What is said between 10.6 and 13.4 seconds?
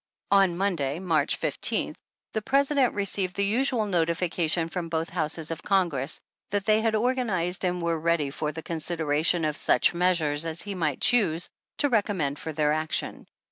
he might choose to recommend for their action.